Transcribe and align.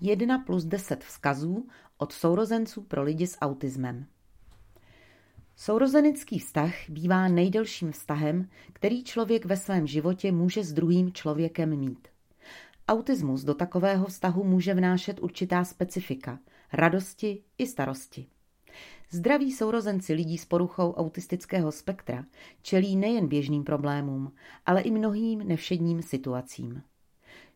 1 0.00 0.38
plus 0.38 0.64
10 0.64 1.04
vzkazů 1.04 1.68
od 1.98 2.12
sourozenců 2.12 2.82
pro 2.82 3.02
lidi 3.02 3.26
s 3.26 3.38
autismem. 3.40 4.06
Sourozenický 5.56 6.38
vztah 6.38 6.74
bývá 6.88 7.28
nejdelším 7.28 7.92
vztahem, 7.92 8.48
který 8.72 9.04
člověk 9.04 9.44
ve 9.44 9.56
svém 9.56 9.86
životě 9.86 10.32
může 10.32 10.64
s 10.64 10.72
druhým 10.72 11.12
člověkem 11.12 11.76
mít. 11.78 12.08
Autismus 12.88 13.44
do 13.44 13.54
takového 13.54 14.06
vztahu 14.06 14.44
může 14.44 14.74
vnášet 14.74 15.20
určitá 15.20 15.64
specifika, 15.64 16.38
radosti 16.72 17.42
i 17.58 17.66
starosti. 17.66 18.26
Zdraví 19.10 19.52
sourozenci 19.52 20.12
lidí 20.12 20.38
s 20.38 20.44
poruchou 20.44 20.92
autistického 20.92 21.72
spektra 21.72 22.24
čelí 22.62 22.96
nejen 22.96 23.28
běžným 23.28 23.64
problémům, 23.64 24.32
ale 24.66 24.80
i 24.80 24.90
mnohým 24.90 25.38
nevšedním 25.38 26.02
situacím. 26.02 26.82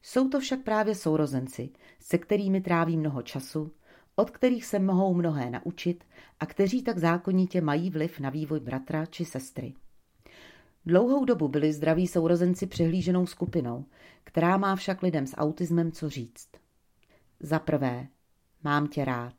Jsou 0.03 0.29
to 0.29 0.41
však 0.41 0.61
právě 0.61 0.95
sourozenci, 0.95 1.71
se 2.01 2.19
kterými 2.19 2.61
tráví 2.61 2.97
mnoho 2.97 3.23
času, 3.23 3.73
od 4.17 4.31
kterých 4.31 4.65
se 4.65 4.79
mohou 4.79 5.15
mnohé 5.15 5.51
naučit 5.51 6.05
a 6.41 6.47
kteří 6.47 6.83
tak 6.83 6.99
zákonitě 6.99 7.61
mají 7.61 7.91
vliv 7.91 8.21
na 8.21 8.31
vývoj 8.31 8.61
bratra 8.61 9.07
či 9.07 9.25
sestry. 9.25 9.75
Dlouhou 10.87 11.25
dobu 11.25 11.49
byli 11.49 11.73
zdraví 11.73 12.07
sourozenci 12.07 12.67
přehlíženou 12.67 13.27
skupinou, 13.27 13.85
která 14.25 14.57
má 14.57 14.77
však 14.77 15.03
lidem 15.03 15.27
s 15.27 15.37
autismem 15.37 15.93
co 15.93 16.09
říct. 16.11 16.49
Za 17.41 17.59
prvé, 17.59 18.07
mám 18.65 18.89
tě 18.89 19.05
rád. 19.05 19.35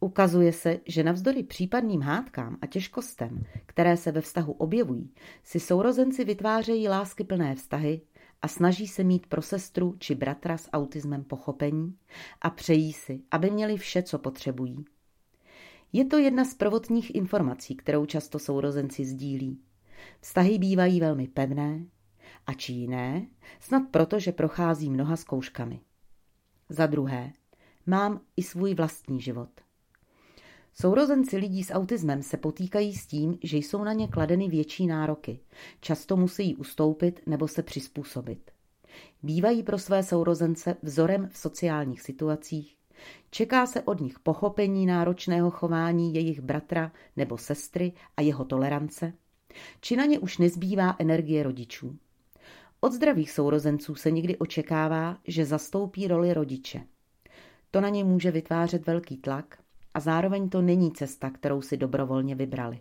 Ukazuje 0.00 0.52
se, 0.52 0.80
že 0.86 1.02
navzdory 1.02 1.42
případným 1.42 2.00
hádkám 2.00 2.58
a 2.62 2.66
těžkostem, 2.66 3.44
které 3.66 3.96
se 3.96 4.12
ve 4.12 4.20
vztahu 4.20 4.52
objevují, 4.52 5.14
si 5.42 5.60
sourozenci 5.60 6.24
vytvářejí 6.24 6.88
láskyplné 6.88 7.54
vztahy 7.54 8.00
a 8.44 8.48
snaží 8.48 8.88
se 8.88 9.04
mít 9.04 9.26
pro 9.26 9.42
sestru 9.42 9.94
či 9.98 10.14
bratra 10.14 10.58
s 10.58 10.70
autismem 10.72 11.24
pochopení 11.24 11.96
a 12.40 12.50
přejí 12.50 12.92
si, 12.92 13.22
aby 13.30 13.50
měli 13.50 13.76
vše, 13.76 14.02
co 14.02 14.18
potřebují. 14.18 14.84
Je 15.92 16.04
to 16.04 16.18
jedna 16.18 16.44
z 16.44 16.54
prvotních 16.54 17.14
informací, 17.14 17.76
kterou 17.76 18.06
často 18.06 18.38
sourozenci 18.38 19.04
sdílí. 19.04 19.60
Vztahy 20.20 20.58
bývají 20.58 21.00
velmi 21.00 21.28
pevné, 21.28 21.86
a 22.46 22.52
či 22.52 22.72
jiné, 22.72 23.26
snad 23.60 23.82
proto, 23.90 24.20
že 24.20 24.32
prochází 24.32 24.90
mnoha 24.90 25.16
zkouškami. 25.16 25.80
Za 26.68 26.86
druhé, 26.86 27.32
mám 27.86 28.20
i 28.36 28.42
svůj 28.42 28.74
vlastní 28.74 29.20
život. 29.20 29.63
Sourozenci 30.80 31.36
lidí 31.36 31.64
s 31.64 31.72
autismem 31.72 32.22
se 32.22 32.36
potýkají 32.36 32.94
s 32.94 33.06
tím, 33.06 33.38
že 33.42 33.56
jsou 33.56 33.84
na 33.84 33.92
ně 33.92 34.08
kladeny 34.08 34.48
větší 34.48 34.86
nároky. 34.86 35.40
Často 35.80 36.16
musí 36.16 36.56
ustoupit 36.56 37.20
nebo 37.26 37.48
se 37.48 37.62
přizpůsobit. 37.62 38.50
Bývají 39.22 39.62
pro 39.62 39.78
své 39.78 40.02
sourozence 40.02 40.76
vzorem 40.82 41.28
v 41.32 41.38
sociálních 41.38 42.02
situacích. 42.02 42.76
Čeká 43.30 43.66
se 43.66 43.82
od 43.82 44.00
nich 44.00 44.18
pochopení 44.18 44.86
náročného 44.86 45.50
chování 45.50 46.14
jejich 46.14 46.40
bratra 46.40 46.92
nebo 47.16 47.38
sestry 47.38 47.92
a 48.16 48.22
jeho 48.22 48.44
tolerance. 48.44 49.12
Či 49.80 49.96
na 49.96 50.04
ně 50.04 50.18
už 50.18 50.38
nezbývá 50.38 50.96
energie 50.98 51.42
rodičů. 51.42 51.96
Od 52.80 52.92
zdravých 52.92 53.30
sourozenců 53.30 53.94
se 53.94 54.10
někdy 54.10 54.36
očekává, 54.36 55.18
že 55.26 55.44
zastoupí 55.44 56.08
roli 56.08 56.34
rodiče. 56.34 56.86
To 57.70 57.80
na 57.80 57.88
ně 57.88 58.04
může 58.04 58.30
vytvářet 58.30 58.86
velký 58.86 59.16
tlak 59.16 59.63
a 59.94 60.00
zároveň 60.00 60.48
to 60.48 60.62
není 60.62 60.92
cesta, 60.92 61.30
kterou 61.30 61.62
si 61.62 61.76
dobrovolně 61.76 62.34
vybrali. 62.34 62.80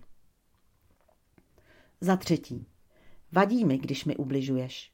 Za 2.02 2.16
třetí. 2.16 2.68
Vadí 3.32 3.66
mi, 3.66 3.78
když 3.78 4.06
mi 4.06 4.16
ubližuješ. 4.16 4.94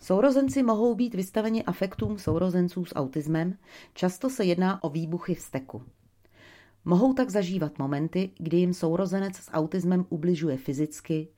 Sourozenci 0.00 0.62
mohou 0.62 0.94
být 0.94 1.14
vystaveni 1.14 1.64
afektům 1.64 2.18
sourozenců 2.18 2.84
s 2.84 2.94
autismem, 2.94 3.58
často 3.94 4.30
se 4.30 4.44
jedná 4.44 4.84
o 4.84 4.88
výbuchy 4.88 5.34
vzteku. 5.34 5.82
Mohou 6.84 7.14
tak 7.14 7.30
zažívat 7.30 7.78
momenty, 7.78 8.30
kdy 8.38 8.56
jim 8.56 8.74
sourozenec 8.74 9.36
s 9.36 9.50
autismem 9.50 10.06
ubližuje 10.08 10.56
fyzicky, 10.56 11.28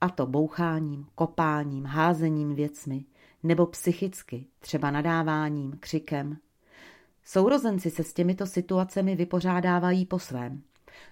a 0.00 0.08
to 0.08 0.26
boucháním, 0.26 1.06
kopáním, 1.14 1.84
házením 1.84 2.54
věcmi, 2.54 3.04
nebo 3.42 3.66
psychicky, 3.66 4.46
třeba 4.60 4.90
nadáváním, 4.90 5.76
křikem, 5.80 6.36
Sourozenci 7.28 7.90
se 7.90 8.04
s 8.04 8.12
těmito 8.12 8.46
situacemi 8.46 9.16
vypořádávají 9.16 10.06
po 10.06 10.18
svém. 10.18 10.62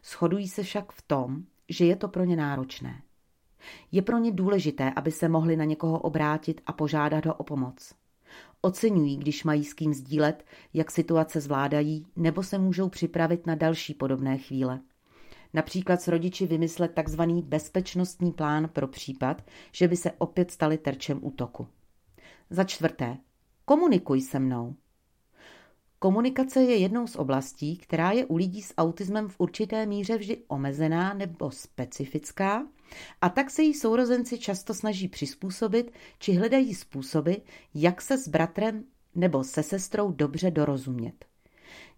Shodují 0.05 0.49
se 0.49 0.63
však 0.63 0.93
v 0.93 1.03
tom, 1.03 1.43
že 1.69 1.85
je 1.85 1.97
to 1.97 2.09
pro 2.09 2.25
ně 2.25 2.37
náročné. 2.37 3.03
Je 3.93 4.03
pro 4.03 4.19
ně 4.19 4.33
důležité, 4.33 4.93
aby 4.97 5.11
se 5.11 5.29
mohli 5.29 5.57
na 5.57 5.65
někoho 5.65 5.99
obrátit 5.99 6.61
a 6.67 6.73
požádat 6.73 7.27
ho 7.27 7.35
o 7.35 7.45
pomoc. 7.45 7.95
Oceňují, 8.61 9.17
když 9.17 9.45
mají 9.45 9.65
s 9.65 9.75
kým 9.75 9.95
sdílet, 9.95 10.45
jak 10.75 10.91
situace 10.91 11.41
zvládají, 11.41 12.07
nebo 12.17 12.43
se 12.43 12.59
můžou 12.59 12.89
připravit 12.89 13.47
na 13.47 13.55
další 13.55 13.95
podobné 13.95 14.39
chvíle. 14.39 14.81
Například 15.55 16.03
s 16.03 16.09
rodiči 16.09 16.47
vymyslet 16.47 16.93
tzv. 17.05 17.23
bezpečnostní 17.23 18.33
plán 18.33 18.69
pro 18.73 18.89
případ, 18.89 19.43
že 19.73 19.89
by 19.89 19.97
se 19.97 20.13
opět 20.19 20.51
stali 20.51 20.79
terčem 20.79 21.19
útoku. 21.23 21.69
Za 22.51 22.65
čtvrté, 22.65 23.17
komunikuj 23.65 24.21
se 24.21 24.39
mnou. 24.39 24.75
Komunikace 26.05 26.63
je 26.63 26.77
jednou 26.77 27.07
z 27.07 27.17
oblastí, 27.17 27.77
která 27.77 28.11
je 28.11 28.27
u 28.27 28.37
lidí 28.37 28.63
s 28.63 28.75
autismem 28.79 29.29
v 29.29 29.35
určité 29.39 29.87
míře 29.87 30.17
vždy 30.17 30.39
omezená 30.49 31.15
nebo 31.15 31.51
specifická 31.51 32.67
a 33.21 33.29
tak 33.29 33.51
se 33.51 33.63
jí 33.63 33.75
sourozenci 33.75 34.39
často 34.39 34.75
snaží 34.75 35.09
přizpůsobit 35.09 35.93
či 36.19 36.33
hledají 36.33 36.75
způsoby, 36.75 37.33
jak 37.75 38.03
se 38.03 38.19
s 38.19 38.29
bratrem 38.29 38.85
nebo 39.15 39.45
se 39.45 39.63
sestrou 39.63 40.13
dobře 40.13 40.51
dorozumět. 40.51 41.25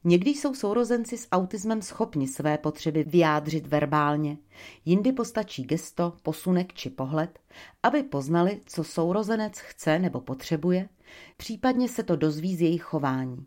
Někdy 0.05 0.31
jsou 0.31 0.55
sourozenci 0.55 1.19
s 1.19 1.29
autismem 1.33 1.83
schopni 1.83 2.29
své 2.29 2.59
potřeby 2.59 3.05
vyjádřit 3.05 3.67
verbálně, 3.67 4.39
jindy 4.85 5.13
postačí 5.13 5.63
gesto, 5.63 6.13
posunek 6.23 6.73
či 6.73 6.91
pohled, 6.91 7.39
aby 7.83 8.03
poznali, 8.03 8.61
co 8.67 8.85
sourozenec 8.85 9.59
chce 9.59 9.99
nebo 9.99 10.21
potřebuje, 10.21 10.89
případně 11.37 11.89
se 11.89 12.03
to 12.03 12.17
dozví 12.17 12.57
z 12.57 12.61
jejich 12.61 12.83
chování. 12.83 13.47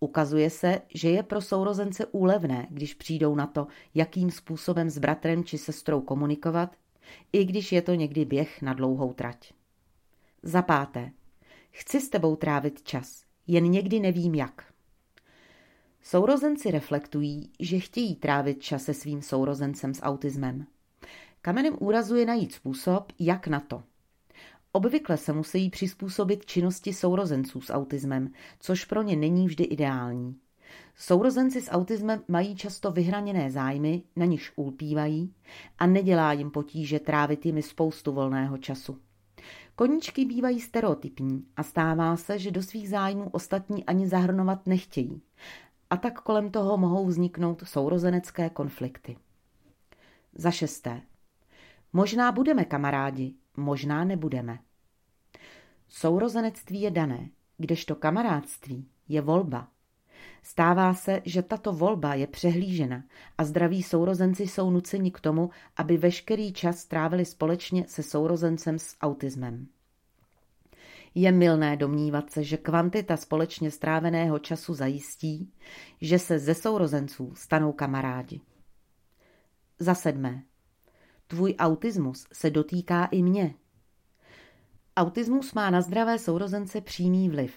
Ukazuje 0.00 0.50
se, 0.50 0.80
že 0.94 1.10
je 1.10 1.22
pro 1.22 1.40
sourozence 1.40 2.06
úlevné, 2.06 2.66
když 2.70 2.94
přijdou 2.94 3.34
na 3.34 3.46
to, 3.46 3.66
jakým 3.94 4.30
způsobem 4.30 4.90
s 4.90 4.98
bratrem 4.98 5.44
či 5.44 5.58
sestrou 5.58 6.00
komunikovat, 6.00 6.76
i 7.32 7.44
když 7.44 7.72
je 7.72 7.82
to 7.82 7.94
někdy 7.94 8.24
běh 8.24 8.62
na 8.62 8.74
dlouhou 8.74 9.12
trať. 9.12 9.52
Za 10.42 10.62
páté. 10.62 11.10
Chci 11.70 12.00
s 12.00 12.08
tebou 12.08 12.36
trávit 12.36 12.82
čas, 12.82 13.24
jen 13.46 13.64
někdy 13.64 14.00
nevím 14.00 14.34
jak. 14.34 14.72
Sourozenci 16.02 16.70
reflektují, 16.70 17.50
že 17.60 17.78
chtějí 17.78 18.16
trávit 18.16 18.62
čas 18.62 18.82
se 18.82 18.94
svým 18.94 19.22
sourozencem 19.22 19.94
s 19.94 20.02
autismem. 20.02 20.66
Kamenem 21.42 21.76
úrazu 21.80 22.16
je 22.16 22.26
najít 22.26 22.52
způsob, 22.52 23.12
jak 23.18 23.48
na 23.48 23.60
to– 23.60 23.82
Obvykle 24.72 25.16
se 25.16 25.32
musí 25.32 25.70
přizpůsobit 25.70 26.46
činnosti 26.46 26.92
sourozenců 26.92 27.60
s 27.60 27.72
autismem, 27.72 28.32
což 28.60 28.84
pro 28.84 29.02
ně 29.02 29.16
není 29.16 29.46
vždy 29.46 29.64
ideální. 29.64 30.36
Sourozenci 30.96 31.62
s 31.62 31.70
autismem 31.70 32.22
mají 32.28 32.56
často 32.56 32.90
vyhraněné 32.90 33.50
zájmy, 33.50 34.02
na 34.16 34.24
nichž 34.24 34.52
ulpívají 34.56 35.34
a 35.78 35.86
nedělá 35.86 36.32
jim 36.32 36.50
potíže 36.50 37.00
trávit 37.00 37.46
jimi 37.46 37.62
spoustu 37.62 38.12
volného 38.12 38.58
času. 38.58 38.98
Koníčky 39.74 40.24
bývají 40.24 40.60
stereotypní 40.60 41.44
a 41.56 41.62
stává 41.62 42.16
se, 42.16 42.38
že 42.38 42.50
do 42.50 42.62
svých 42.62 42.88
zájmů 42.88 43.28
ostatní 43.32 43.84
ani 43.84 44.08
zahrnovat 44.08 44.66
nechtějí. 44.66 45.22
A 45.90 45.96
tak 45.96 46.20
kolem 46.20 46.50
toho 46.50 46.76
mohou 46.76 47.06
vzniknout 47.06 47.62
sourozenecké 47.66 48.50
konflikty. 48.50 49.16
Za 50.34 50.50
šesté. 50.50 51.02
Možná 51.92 52.32
budeme 52.32 52.64
kamarádi, 52.64 53.34
možná 53.58 54.04
nebudeme. 54.04 54.58
Sourozenectví 55.88 56.80
je 56.80 56.90
dané, 56.90 57.28
kdežto 57.56 57.94
kamarádství 57.94 58.88
je 59.08 59.20
volba. 59.20 59.68
Stává 60.42 60.94
se, 60.94 61.22
že 61.24 61.42
tato 61.42 61.72
volba 61.72 62.14
je 62.14 62.26
přehlížena 62.26 63.04
a 63.38 63.44
zdraví 63.44 63.82
sourozenci 63.82 64.42
jsou 64.42 64.70
nuceni 64.70 65.10
k 65.10 65.20
tomu, 65.20 65.50
aby 65.76 65.96
veškerý 65.96 66.52
čas 66.52 66.78
strávili 66.78 67.24
společně 67.24 67.84
se 67.88 68.02
sourozencem 68.02 68.78
s 68.78 68.96
autismem. 69.00 69.66
Je 71.14 71.32
milné 71.32 71.76
domnívat 71.76 72.30
se, 72.30 72.44
že 72.44 72.56
kvantita 72.56 73.16
společně 73.16 73.70
stráveného 73.70 74.38
času 74.38 74.74
zajistí, 74.74 75.52
že 76.00 76.18
se 76.18 76.38
ze 76.38 76.54
sourozenců 76.54 77.32
stanou 77.34 77.72
kamarádi. 77.72 78.40
Za 79.78 79.94
sedmé. 79.94 80.42
Tvůj 81.30 81.54
autismus 81.58 82.26
se 82.32 82.50
dotýká 82.50 83.04
i 83.04 83.22
mě. 83.22 83.54
Autismus 84.96 85.54
má 85.54 85.70
na 85.70 85.80
zdravé 85.80 86.18
sourozence 86.18 86.80
přímý 86.80 87.28
vliv. 87.28 87.54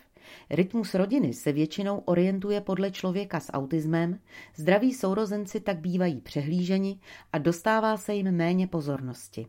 Rytmus 0.49 0.93
rodiny 0.93 1.33
se 1.33 1.51
většinou 1.51 1.97
orientuje 1.97 2.61
podle 2.61 2.91
člověka 2.91 3.39
s 3.39 3.51
autismem, 3.51 4.19
zdraví 4.55 4.93
sourozenci 4.93 5.59
tak 5.59 5.79
bývají 5.79 6.21
přehlíženi 6.21 6.99
a 7.33 7.37
dostává 7.37 7.97
se 7.97 8.13
jim 8.13 8.31
méně 8.31 8.67
pozornosti. 8.67 9.47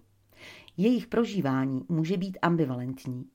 Jejich 0.77 1.07
prožívání 1.07 1.85
může 1.89 2.17
být 2.17 2.39
ambivalentní. 2.43 3.27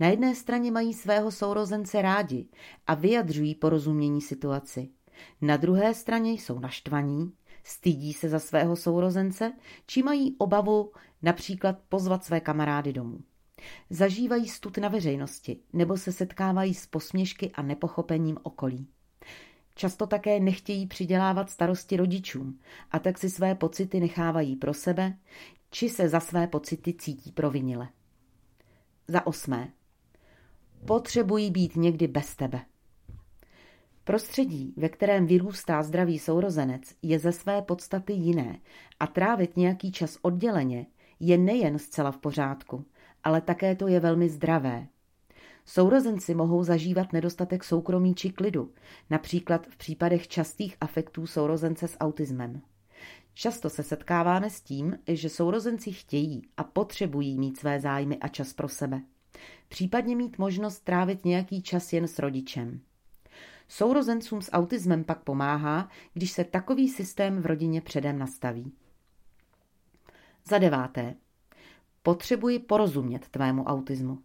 Na 0.00 0.06
jedné 0.06 0.34
straně 0.34 0.70
mají 0.70 0.94
svého 0.94 1.30
sourozence 1.30 2.02
rádi 2.02 2.48
a 2.86 2.94
vyjadřují 2.94 3.54
porozumění 3.54 4.20
situaci. 4.20 4.88
Na 5.40 5.56
druhé 5.56 5.94
straně 5.94 6.32
jsou 6.32 6.58
naštvaní, 6.58 7.32
stydí 7.68 8.12
se 8.12 8.28
za 8.28 8.38
svého 8.38 8.76
sourozence, 8.76 9.52
či 9.86 10.02
mají 10.02 10.36
obavu 10.38 10.92
například 11.22 11.78
pozvat 11.88 12.24
své 12.24 12.40
kamarády 12.40 12.92
domů. 12.92 13.20
Zažívají 13.90 14.48
stud 14.48 14.78
na 14.78 14.88
veřejnosti 14.88 15.60
nebo 15.72 15.96
se 15.96 16.12
setkávají 16.12 16.74
s 16.74 16.86
posměšky 16.86 17.50
a 17.50 17.62
nepochopením 17.62 18.38
okolí. 18.42 18.88
Často 19.74 20.06
také 20.06 20.40
nechtějí 20.40 20.86
přidělávat 20.86 21.50
starosti 21.50 21.96
rodičům 21.96 22.60
a 22.90 22.98
tak 22.98 23.18
si 23.18 23.30
své 23.30 23.54
pocity 23.54 24.00
nechávají 24.00 24.56
pro 24.56 24.74
sebe, 24.74 25.18
či 25.70 25.88
se 25.88 26.08
za 26.08 26.20
své 26.20 26.46
pocity 26.46 26.94
cítí 26.94 27.32
provinile. 27.32 27.88
Za 29.08 29.26
osmé. 29.26 29.72
Potřebují 30.86 31.50
být 31.50 31.76
někdy 31.76 32.06
bez 32.06 32.36
tebe. 32.36 32.64
Prostředí, 34.08 34.74
ve 34.76 34.88
kterém 34.88 35.26
vyrůstá 35.26 35.82
zdravý 35.82 36.18
sourozenec, 36.18 36.82
je 37.02 37.18
ze 37.18 37.32
své 37.32 37.62
podstaty 37.62 38.12
jiné 38.12 38.58
a 39.00 39.06
trávit 39.06 39.56
nějaký 39.56 39.92
čas 39.92 40.18
odděleně 40.22 40.86
je 41.20 41.38
nejen 41.38 41.78
zcela 41.78 42.10
v 42.10 42.18
pořádku, 42.18 42.84
ale 43.24 43.40
také 43.40 43.74
to 43.74 43.88
je 43.88 44.00
velmi 44.00 44.28
zdravé. 44.28 44.86
Sourozenci 45.64 46.34
mohou 46.34 46.64
zažívat 46.64 47.12
nedostatek 47.12 47.64
soukromí 47.64 48.14
či 48.14 48.30
klidu, 48.30 48.72
například 49.10 49.66
v 49.66 49.76
případech 49.76 50.28
častých 50.28 50.76
afektů 50.80 51.26
sourozence 51.26 51.88
s 51.88 51.96
autismem. 52.00 52.60
Často 53.34 53.70
se 53.70 53.82
setkáváme 53.82 54.50
s 54.50 54.60
tím, 54.60 54.98
že 55.08 55.28
sourozenci 55.28 55.92
chtějí 55.92 56.42
a 56.56 56.64
potřebují 56.64 57.38
mít 57.38 57.58
své 57.58 57.80
zájmy 57.80 58.18
a 58.18 58.28
čas 58.28 58.52
pro 58.52 58.68
sebe. 58.68 59.00
Případně 59.68 60.16
mít 60.16 60.38
možnost 60.38 60.80
trávit 60.80 61.24
nějaký 61.24 61.62
čas 61.62 61.92
jen 61.92 62.08
s 62.08 62.18
rodičem. 62.18 62.80
Sourozencům 63.68 64.42
s 64.42 64.52
autismem 64.52 65.04
pak 65.04 65.22
pomáhá, 65.22 65.88
když 66.12 66.30
se 66.30 66.44
takový 66.44 66.88
systém 66.88 67.42
v 67.42 67.46
rodině 67.46 67.80
předem 67.80 68.18
nastaví. 68.18 68.72
Za 70.44 70.58
deváté. 70.58 71.14
Potřebuji 72.02 72.58
porozumět 72.58 73.28
tvému 73.28 73.64
autismu. 73.64 74.18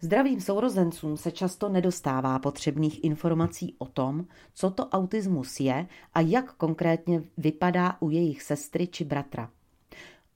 Zdravým 0.00 0.40
sourozencům 0.40 1.16
se 1.16 1.30
často 1.30 1.68
nedostává 1.68 2.38
potřebných 2.38 3.04
informací 3.04 3.74
o 3.78 3.86
tom, 3.86 4.26
co 4.54 4.70
to 4.70 4.88
autismus 4.88 5.60
je 5.60 5.86
a 6.14 6.20
jak 6.20 6.52
konkrétně 6.52 7.22
vypadá 7.36 7.96
u 8.00 8.10
jejich 8.10 8.42
sestry 8.42 8.86
či 8.86 9.04
bratra. 9.04 9.50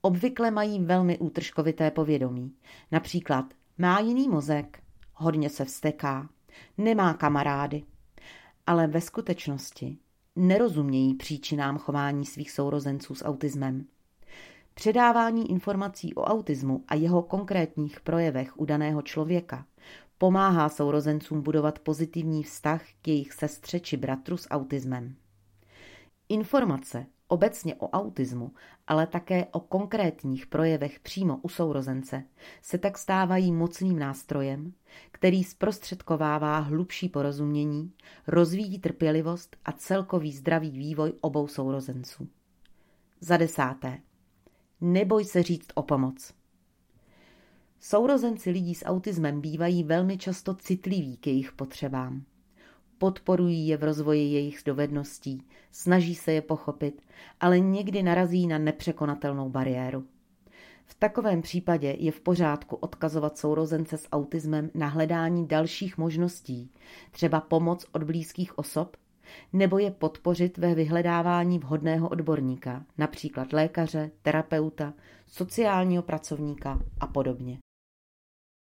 Obvykle 0.01 0.51
mají 0.51 0.79
velmi 0.79 1.17
útržkovité 1.17 1.91
povědomí. 1.91 2.53
Například 2.91 3.45
má 3.77 3.99
jiný 3.99 4.29
mozek, 4.29 4.83
hodně 5.13 5.49
se 5.49 5.65
vsteká, 5.65 6.29
nemá 6.77 7.13
kamarády. 7.13 7.83
Ale 8.67 8.87
ve 8.87 9.01
skutečnosti 9.01 9.97
nerozumějí 10.35 11.15
příčinám 11.15 11.77
chování 11.77 12.25
svých 12.25 12.51
sourozenců 12.51 13.15
s 13.15 13.25
autismem. 13.25 13.85
Předávání 14.73 15.51
informací 15.51 16.15
o 16.15 16.21
autismu 16.21 16.83
a 16.87 16.95
jeho 16.95 17.23
konkrétních 17.23 18.01
projevech 18.01 18.59
u 18.59 18.65
daného 18.65 19.01
člověka 19.01 19.65
pomáhá 20.17 20.69
sourozencům 20.69 21.41
budovat 21.41 21.79
pozitivní 21.79 22.43
vztah 22.43 22.83
k 23.01 23.07
jejich 23.07 23.33
sestře 23.33 23.79
či 23.79 23.97
bratru 23.97 24.37
s 24.37 24.49
autismem. 24.49 25.15
Informace 26.29 27.05
obecně 27.27 27.75
o 27.75 27.89
autismu, 27.89 28.51
ale 28.87 29.07
také 29.07 29.45
o 29.45 29.59
konkrétních 29.59 30.47
projevech 30.47 30.99
přímo 30.99 31.37
u 31.41 31.49
sourozence, 31.49 32.23
se 32.61 32.77
tak 32.77 32.97
stávají 32.97 33.51
mocným 33.51 33.99
nástrojem, 33.99 34.73
který 35.11 35.43
zprostředkovává 35.43 36.59
hlubší 36.59 37.09
porozumění, 37.09 37.93
rozvíjí 38.27 38.79
trpělivost 38.79 39.55
a 39.65 39.71
celkový 39.71 40.31
zdravý 40.31 40.71
vývoj 40.71 41.13
obou 41.21 41.47
sourozenců. 41.47 42.27
Za 43.19 43.37
desáté. 43.37 43.99
Neboj 44.81 45.25
se 45.25 45.43
říct 45.43 45.67
o 45.73 45.83
pomoc. 45.83 46.33
Sourozenci 47.79 48.49
lidí 48.49 48.75
s 48.75 48.85
autismem 48.85 49.41
bývají 49.41 49.83
velmi 49.83 50.17
často 50.17 50.55
citliví 50.55 51.17
k 51.17 51.27
jejich 51.27 51.51
potřebám. 51.51 52.23
Podporují 52.97 53.67
je 53.67 53.77
v 53.77 53.83
rozvoji 53.83 54.33
jejich 54.33 54.61
dovedností, 54.65 55.43
snaží 55.71 56.15
se 56.15 56.31
je 56.31 56.41
pochopit, 56.41 57.01
ale 57.39 57.59
někdy 57.59 58.03
narazí 58.03 58.47
na 58.47 58.57
nepřekonatelnou 58.57 59.49
bariéru. 59.49 60.03
V 60.85 60.95
takovém 60.95 61.41
případě 61.41 61.95
je 61.99 62.11
v 62.11 62.21
pořádku 62.21 62.75
odkazovat 62.75 63.37
sourozence 63.37 63.97
s 63.97 64.07
autismem 64.11 64.71
na 64.73 64.87
hledání 64.87 65.47
dalších 65.47 65.97
možností, 65.97 66.71
třeba 67.11 67.41
pomoc 67.41 67.85
od 67.91 68.03
blízkých 68.03 68.57
osob 68.57 68.97
nebo 69.53 69.77
je 69.77 69.91
podpořit 69.91 70.57
ve 70.57 70.75
vyhledávání 70.75 71.59
vhodného 71.59 72.09
odborníka, 72.09 72.85
například 72.97 73.53
lékaře, 73.53 74.11
terapeuta, 74.21 74.93
sociálního 75.27 76.03
pracovníka 76.03 76.79
a 76.99 77.07
podobně. 77.07 77.57